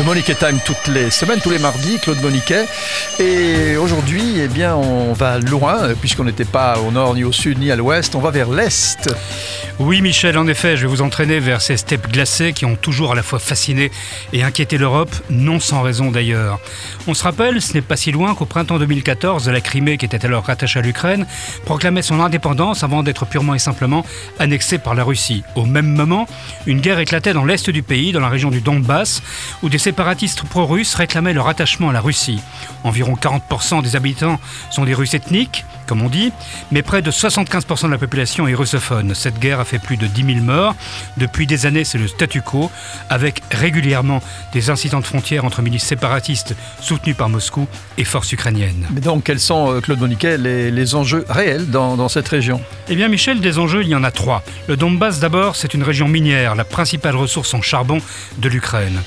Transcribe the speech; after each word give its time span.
Le 0.00 0.06
Moniquet 0.06 0.34
Time 0.34 0.58
toutes 0.64 0.86
les 0.94 1.10
semaines, 1.10 1.40
tous 1.42 1.50
les 1.50 1.58
mardis, 1.58 1.98
Claude 1.98 2.22
Moniquet. 2.22 2.64
Et 3.18 3.76
aujourd'hui, 3.76 4.40
eh 4.40 4.48
bien, 4.48 4.74
on 4.74 5.12
va 5.12 5.38
loin, 5.38 5.94
puisqu'on 6.00 6.24
n'était 6.24 6.46
pas 6.46 6.78
au 6.78 6.90
nord, 6.90 7.14
ni 7.14 7.22
au 7.22 7.32
sud, 7.32 7.58
ni 7.58 7.70
à 7.70 7.76
l'ouest. 7.76 8.14
On 8.14 8.20
va 8.20 8.30
vers 8.30 8.48
l'est. 8.48 9.10
Oui, 9.78 10.00
Michel, 10.00 10.38
en 10.38 10.46
effet, 10.46 10.78
je 10.78 10.82
vais 10.82 10.88
vous 10.88 11.02
entraîner 11.02 11.38
vers 11.38 11.60
ces 11.60 11.76
steppes 11.76 12.10
glacées 12.10 12.54
qui 12.54 12.64
ont 12.64 12.76
toujours 12.76 13.12
à 13.12 13.14
la 13.14 13.22
fois 13.22 13.38
fasciné 13.38 13.90
et 14.32 14.42
inquiété 14.42 14.78
l'Europe, 14.78 15.14
non 15.28 15.60
sans 15.60 15.82
raison 15.82 16.10
d'ailleurs. 16.10 16.60
On 17.06 17.12
se 17.12 17.22
rappelle, 17.22 17.60
ce 17.60 17.74
n'est 17.74 17.82
pas 17.82 17.96
si 17.96 18.10
loin 18.10 18.34
qu'au 18.34 18.46
printemps 18.46 18.78
2014, 18.78 19.50
la 19.50 19.60
Crimée, 19.60 19.98
qui 19.98 20.06
était 20.06 20.24
alors 20.24 20.44
rattachée 20.44 20.78
à 20.78 20.82
l'Ukraine, 20.82 21.26
proclamait 21.66 22.02
son 22.02 22.20
indépendance 22.20 22.84
avant 22.84 23.02
d'être 23.02 23.26
purement 23.26 23.54
et 23.54 23.58
simplement 23.58 24.04
annexée 24.38 24.78
par 24.78 24.94
la 24.94 25.04
Russie. 25.04 25.42
Au 25.56 25.66
même 25.66 25.94
moment, 25.94 26.26
une 26.66 26.80
guerre 26.80 27.00
éclatait 27.00 27.34
dans 27.34 27.44
l'est 27.44 27.68
du 27.68 27.82
pays, 27.82 28.12
dans 28.12 28.20
la 28.20 28.28
région 28.30 28.50
du 28.50 28.62
Donbass, 28.62 29.22
où 29.62 29.68
des 29.68 29.78
séparatistes 29.90 30.44
pro-russes 30.44 30.94
réclamaient 30.94 31.32
leur 31.32 31.48
attachement 31.48 31.88
à 31.88 31.92
la 31.92 32.00
Russie. 32.00 32.40
Environ 32.84 33.16
40% 33.16 33.82
des 33.82 33.96
habitants 33.96 34.38
sont 34.70 34.84
des 34.84 34.94
Russes 34.94 35.14
ethniques, 35.14 35.64
comme 35.88 36.00
on 36.02 36.08
dit, 36.08 36.30
mais 36.70 36.82
près 36.82 37.02
de 37.02 37.10
75% 37.10 37.86
de 37.86 37.90
la 37.90 37.98
population 37.98 38.46
est 38.46 38.54
russophone. 38.54 39.16
Cette 39.16 39.40
guerre 39.40 39.58
a 39.58 39.64
fait 39.64 39.80
plus 39.80 39.96
de 39.96 40.06
10 40.06 40.34
000 40.34 40.44
morts. 40.44 40.76
Depuis 41.16 41.48
des 41.48 41.66
années, 41.66 41.82
c'est 41.82 41.98
le 41.98 42.06
statu 42.06 42.40
quo, 42.40 42.70
avec 43.08 43.42
régulièrement 43.50 44.22
des 44.52 44.70
incidents 44.70 45.00
de 45.00 45.04
frontières 45.04 45.44
entre 45.44 45.60
milices 45.60 45.82
séparatistes 45.82 46.54
soutenues 46.80 47.14
par 47.14 47.28
Moscou 47.28 47.66
et 47.98 48.04
forces 48.04 48.30
ukrainiennes. 48.30 48.86
Mais 48.92 49.00
donc, 49.00 49.24
quels 49.24 49.40
sont, 49.40 49.72
euh, 49.72 49.80
Claude 49.80 49.98
Moniquet, 49.98 50.38
les, 50.38 50.94
enjeux 50.94 51.24
réels 51.28 51.68
dans, 51.68 51.96
dans 51.96 52.08
cette 52.08 52.28
région? 52.28 52.60
Eh 52.88 52.94
bien, 52.94 53.08
Michel, 53.08 53.40
des 53.40 53.58
enjeux, 53.58 53.82
il 53.82 53.88
y 53.88 53.96
en 53.96 54.04
a 54.04 54.12
trois. 54.12 54.44
Le 54.68 54.76
Donbass, 54.76 55.18
d'abord, 55.18 55.56
c'est 55.56 55.74
une 55.74 55.82
région 55.82 56.06
minière, 56.06 56.54
la 56.54 56.64
principale 56.64 57.16
ressource 57.16 57.52
en 57.54 57.60
charbon 57.60 57.98
de 58.38 58.48
l'Ukraine. 58.48 59.00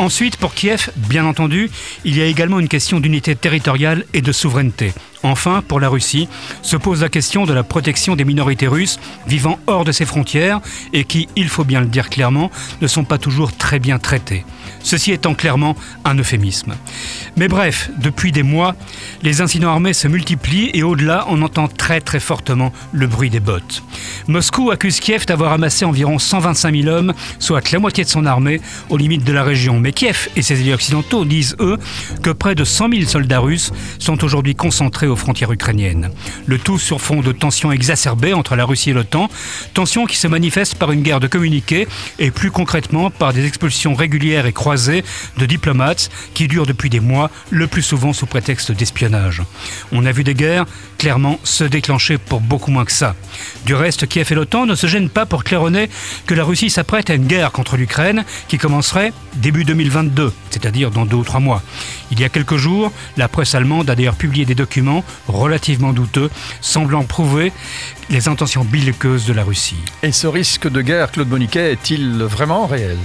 Ensuite, 0.00 0.27
pour 0.36 0.54
Kiev, 0.54 0.90
bien 0.96 1.24
entendu, 1.24 1.70
il 2.04 2.16
y 2.16 2.22
a 2.22 2.26
également 2.26 2.60
une 2.60 2.68
question 2.68 3.00
d'unité 3.00 3.34
territoriale 3.34 4.04
et 4.14 4.20
de 4.20 4.32
souveraineté. 4.32 4.92
Enfin, 5.22 5.62
pour 5.66 5.80
la 5.80 5.88
Russie, 5.88 6.28
se 6.62 6.76
pose 6.76 7.02
la 7.02 7.08
question 7.08 7.44
de 7.44 7.52
la 7.52 7.62
protection 7.62 8.16
des 8.16 8.24
minorités 8.24 8.68
russes 8.68 8.98
vivant 9.26 9.58
hors 9.66 9.84
de 9.84 9.92
ses 9.92 10.04
frontières 10.04 10.60
et 10.92 11.04
qui, 11.04 11.28
il 11.36 11.48
faut 11.48 11.64
bien 11.64 11.80
le 11.80 11.86
dire 11.86 12.08
clairement, 12.08 12.50
ne 12.80 12.86
sont 12.86 13.04
pas 13.04 13.18
toujours 13.18 13.56
très 13.56 13.78
bien 13.78 13.98
traitées. 13.98 14.44
Ceci 14.82 15.12
étant 15.12 15.34
clairement 15.34 15.76
un 16.04 16.16
euphémisme. 16.16 16.74
Mais 17.36 17.48
bref, 17.48 17.90
depuis 17.98 18.32
des 18.32 18.42
mois, 18.42 18.74
les 19.22 19.40
incidents 19.40 19.70
armés 19.70 19.92
se 19.92 20.08
multiplient 20.08 20.70
et 20.72 20.82
au-delà, 20.82 21.26
on 21.28 21.42
entend 21.42 21.68
très 21.68 22.00
très 22.00 22.20
fortement 22.20 22.72
le 22.92 23.06
bruit 23.06 23.30
des 23.30 23.40
bottes. 23.40 23.82
Moscou 24.28 24.70
accuse 24.70 25.00
Kiev 25.00 25.26
d'avoir 25.26 25.52
amassé 25.52 25.84
environ 25.84 26.18
125 26.18 26.74
000 26.74 26.88
hommes, 26.88 27.12
soit 27.38 27.72
la 27.72 27.78
moitié 27.78 28.04
de 28.04 28.08
son 28.08 28.24
armée, 28.24 28.60
aux 28.88 28.96
limites 28.96 29.24
de 29.24 29.32
la 29.32 29.42
région. 29.42 29.80
Mais 29.80 29.92
Kiev 29.92 30.28
et 30.36 30.42
ses 30.42 30.60
alliés 30.60 30.74
occidentaux 30.74 31.24
disent, 31.24 31.56
eux, 31.60 31.76
que 32.22 32.30
près 32.30 32.54
de 32.54 32.64
100 32.64 32.90
000 32.90 33.02
soldats 33.04 33.40
russes 33.40 33.72
sont 33.98 34.22
aujourd'hui 34.24 34.54
concentrés 34.54 35.07
aux 35.08 35.16
frontières 35.16 35.52
ukrainiennes. 35.52 36.10
Le 36.46 36.58
tout 36.58 36.78
sur 36.78 37.00
fond 37.00 37.20
de 37.20 37.32
tensions 37.32 37.72
exacerbées 37.72 38.34
entre 38.34 38.56
la 38.56 38.64
Russie 38.64 38.90
et 38.90 38.92
l'OTAN, 38.92 39.28
tensions 39.74 40.06
qui 40.06 40.16
se 40.16 40.28
manifestent 40.28 40.76
par 40.76 40.92
une 40.92 41.02
guerre 41.02 41.20
de 41.20 41.26
communiqués 41.26 41.88
et 42.18 42.30
plus 42.30 42.50
concrètement 42.50 43.10
par 43.10 43.32
des 43.32 43.46
expulsions 43.46 43.94
régulières 43.94 44.46
et 44.46 44.52
croisées 44.52 45.04
de 45.36 45.46
diplomates 45.46 46.10
qui 46.34 46.48
durent 46.48 46.66
depuis 46.66 46.90
des 46.90 47.00
mois, 47.00 47.30
le 47.50 47.66
plus 47.66 47.82
souvent 47.82 48.12
sous 48.12 48.26
prétexte 48.26 48.72
d'espionnage. 48.72 49.42
On 49.92 50.06
a 50.06 50.12
vu 50.12 50.24
des 50.24 50.34
guerres 50.34 50.66
clairement 50.98 51.38
se 51.44 51.64
déclencher 51.64 52.18
pour 52.18 52.40
beaucoup 52.40 52.70
moins 52.70 52.84
que 52.84 52.92
ça. 52.92 53.14
Du 53.64 53.74
reste, 53.74 54.06
Kiev 54.06 54.28
et 54.30 54.34
l'OTAN 54.34 54.66
ne 54.66 54.74
se 54.74 54.86
gênent 54.86 55.10
pas 55.10 55.26
pour 55.26 55.44
claironner 55.44 55.88
que 56.26 56.34
la 56.34 56.44
Russie 56.44 56.70
s'apprête 56.70 57.10
à 57.10 57.14
une 57.14 57.26
guerre 57.26 57.52
contre 57.52 57.76
l'Ukraine 57.76 58.24
qui 58.48 58.58
commencerait 58.58 59.12
début 59.36 59.64
2022, 59.64 60.32
c'est-à-dire 60.50 60.90
dans 60.90 61.06
deux 61.06 61.16
ou 61.16 61.24
trois 61.24 61.40
mois. 61.40 61.62
Il 62.10 62.20
y 62.20 62.24
a 62.24 62.28
quelques 62.28 62.56
jours, 62.56 62.92
la 63.16 63.28
presse 63.28 63.54
allemande 63.54 63.90
a 63.90 63.94
d'ailleurs 63.94 64.16
publié 64.16 64.44
des 64.44 64.54
documents 64.54 64.97
relativement 65.26 65.92
douteux, 65.92 66.30
semblant 66.60 67.04
prouver 67.04 67.52
les 68.10 68.28
intentions 68.28 68.64
belliqueuses 68.64 69.26
de 69.26 69.32
la 69.32 69.44
Russie. 69.44 69.76
Et 70.02 70.12
ce 70.12 70.26
risque 70.26 70.68
de 70.68 70.80
guerre, 70.80 71.10
Claude 71.10 71.28
Moniquet, 71.28 71.72
est-il 71.72 72.22
vraiment 72.22 72.66
réel? 72.66 72.96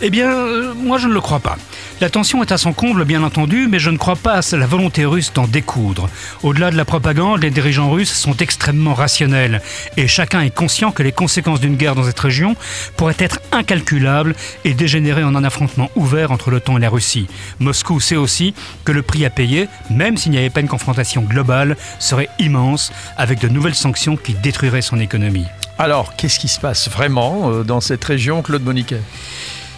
Eh 0.00 0.10
bien, 0.10 0.30
euh, 0.30 0.74
moi 0.74 0.98
je 0.98 1.06
ne 1.06 1.14
le 1.14 1.20
crois 1.20 1.38
pas. 1.38 1.56
La 2.00 2.10
tension 2.10 2.42
est 2.42 2.50
à 2.50 2.58
son 2.58 2.72
comble, 2.72 3.04
bien 3.04 3.22
entendu, 3.22 3.68
mais 3.70 3.78
je 3.78 3.90
ne 3.90 3.96
crois 3.96 4.16
pas 4.16 4.40
à 4.40 4.56
la 4.56 4.66
volonté 4.66 5.04
russe 5.04 5.32
d'en 5.32 5.46
découdre. 5.46 6.08
Au-delà 6.42 6.72
de 6.72 6.76
la 6.76 6.84
propagande, 6.84 7.42
les 7.42 7.50
dirigeants 7.50 7.90
russes 7.90 8.12
sont 8.12 8.36
extrêmement 8.36 8.94
rationnels, 8.94 9.62
et 9.96 10.08
chacun 10.08 10.40
est 10.40 10.54
conscient 10.54 10.90
que 10.90 11.04
les 11.04 11.12
conséquences 11.12 11.60
d'une 11.60 11.76
guerre 11.76 11.94
dans 11.94 12.04
cette 12.04 12.18
région 12.18 12.56
pourraient 12.96 13.14
être 13.18 13.38
incalculables 13.52 14.34
et 14.64 14.74
dégénérer 14.74 15.22
en 15.22 15.36
un 15.36 15.44
affrontement 15.44 15.88
ouvert 15.94 16.32
entre 16.32 16.50
l'OTAN 16.50 16.76
et 16.76 16.80
la 16.80 16.90
Russie. 16.90 17.28
Moscou 17.60 18.00
sait 18.00 18.16
aussi 18.16 18.54
que 18.84 18.90
le 18.90 19.02
prix 19.02 19.24
à 19.24 19.30
payer, 19.30 19.68
même 19.90 20.16
s'il 20.16 20.32
n'y 20.32 20.38
avait 20.38 20.50
pas 20.50 20.60
une 20.60 20.68
confrontation 20.68 21.13
globale, 21.22 21.76
serait 21.98 22.28
immense, 22.38 22.92
avec 23.16 23.40
de 23.40 23.48
nouvelles 23.48 23.74
sanctions 23.74 24.16
qui 24.16 24.34
détruiraient 24.34 24.82
son 24.82 25.00
économie. 25.00 25.46
Alors, 25.78 26.14
qu'est-ce 26.16 26.38
qui 26.38 26.48
se 26.48 26.60
passe 26.60 26.88
vraiment 26.88 27.50
euh, 27.50 27.64
dans 27.64 27.80
cette 27.80 28.04
région, 28.04 28.42
Claude 28.42 28.62
Moniquet? 28.62 29.00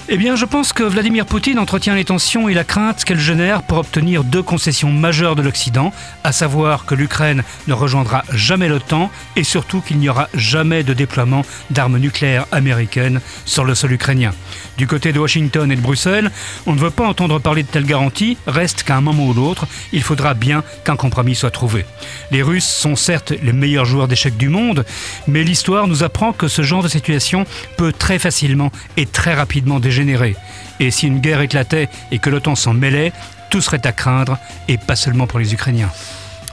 Eh 0.09 0.17
bien, 0.17 0.37
je 0.37 0.45
pense 0.45 0.73
que 0.73 0.85
Vladimir 0.85 1.27
Poutine 1.27 1.59
entretient 1.59 1.97
les 1.97 2.05
tensions 2.05 2.49
et 2.49 2.55
la 2.55 2.63
crainte 2.63 3.05
qu'elle 3.05 3.19
génère 3.19 3.63
pour 3.65 3.79
obtenir 3.79 4.23
deux 4.23 4.43
concessions 4.43 4.93
majeures 4.93 5.35
de 5.35 5.43
l'Occident, 5.43 5.93
à 6.23 6.31
savoir 6.31 6.85
que 6.85 6.95
l'Ukraine 6.95 7.43
ne 7.67 7.73
rejoindra 7.73 8.23
jamais 8.33 8.69
l'OTAN 8.69 9.11
et 9.35 9.43
surtout 9.43 9.81
qu'il 9.81 9.99
n'y 9.99 10.09
aura 10.09 10.29
jamais 10.33 10.85
de 10.85 10.95
déploiement 10.95 11.45
d'armes 11.71 11.99
nucléaires 11.99 12.47
américaines 12.53 13.21
sur 13.45 13.65
le 13.65 13.75
sol 13.75 13.93
ukrainien. 13.93 14.33
Du 14.79 14.87
côté 14.87 15.13
de 15.13 15.19
Washington 15.19 15.73
et 15.73 15.77
de 15.77 15.81
Bruxelles, 15.81 16.31
on 16.67 16.75
ne 16.75 16.79
veut 16.79 16.91
pas 16.91 17.07
entendre 17.07 17.41
parler 17.41 17.65
de 17.65 17.69
telles 17.69 17.87
garanties, 17.87 18.37
reste 18.47 18.85
qu'à 18.85 18.97
un 18.97 19.01
moment 19.01 19.27
ou 19.27 19.35
l'autre, 19.35 19.67
il 19.93 20.03
faudra 20.03 20.35
bien 20.35 20.63
qu'un 20.85 20.97
compromis 20.97 21.35
soit 21.35 21.51
trouvé. 21.51 21.85
Les 22.31 22.43
Russes 22.43 22.69
sont 22.69 22.95
certes 22.95 23.33
les 23.43 23.53
meilleurs 23.53 23.87
joueurs 23.87 24.07
d'échecs 24.07 24.37
du 24.37 24.51
monde, 24.51 24.85
mais 25.27 25.43
l'histoire 25.43 25.89
nous 25.89 26.05
apprend 26.05 26.33
que 26.33 26.47
ce 26.47 26.63
genre 26.63 26.83
de 26.83 26.89
situation 26.89 27.45
peut 27.77 27.93
très 27.93 28.21
facilement 28.21 28.71
et 28.97 29.07
très 29.07 29.35
rapidement 29.35 29.81
dégénérer 29.97 30.37
et 30.79 30.91
si 30.91 31.07
une 31.07 31.21
guerre 31.21 31.41
éclatait 31.41 31.89
et 32.11 32.19
que 32.19 32.29
l'OTAN 32.29 32.55
s'en 32.55 32.75
mêlait, 32.75 33.13
tout 33.49 33.61
serait 33.61 33.85
à 33.87 33.93
craindre, 33.93 34.39
et 34.69 34.77
pas 34.77 34.97
seulement 34.97 35.27
pour 35.27 35.39
les 35.39 35.55
Ukrainiens. 35.55 35.91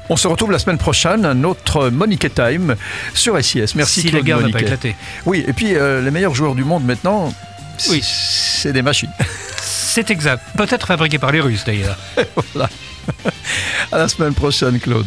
On 0.10 0.16
se 0.16 0.28
retrouve 0.28 0.52
la 0.52 0.60
semaine 0.60 0.78
prochaine 0.78 1.26
à 1.26 1.34
notre 1.34 1.90
Monique 1.90 2.34
Time 2.34 2.76
sur 3.14 3.42
SIS. 3.44 3.74
Merci 3.76 4.02
si 4.02 4.12
la 4.12 4.22
guerre 4.22 4.40
n'a 4.42 4.50
pas 4.50 4.62
éclaté. 4.62 4.96
Oui, 5.26 5.44
et 5.48 5.54
puis 5.54 5.76
euh, 5.76 6.02
les 6.02 6.12
meilleurs 6.12 6.36
joueurs 6.36 6.56
du 6.56 6.64
monde 6.64 6.86
maintenant, 6.86 7.34
oui. 7.90 8.02
c'est 8.04 8.74
des 8.74 8.82
machines. 8.82 9.12
C'est 9.94 10.10
exact. 10.10 10.44
Peut-être 10.58 10.88
fabriqués 10.88 11.20
par 11.20 11.32
les 11.32 11.40
Russes 11.40 11.66
d'ailleurs. 11.66 11.98
voilà. 12.54 12.68
À 13.92 14.00
la 14.00 14.08
semaine 14.08 14.34
prochaine, 14.34 14.80
Claude. 14.80 15.06